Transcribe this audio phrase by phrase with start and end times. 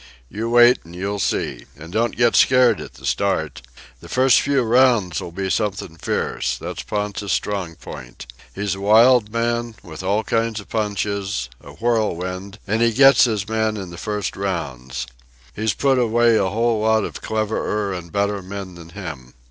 [0.29, 1.65] "You wait, and you'll see.
[1.77, 3.61] An' don't get scared at the start.
[3.99, 6.57] The first few rounds'll be something fierce.
[6.57, 8.25] That's Ponta's strong point.
[8.55, 13.47] He's a wild man, with an kinds of punches, a whirlwind, and he gets his
[13.47, 15.05] man in the first rounds.
[15.55, 19.35] He's put away a whole lot of cleverer and better men than him.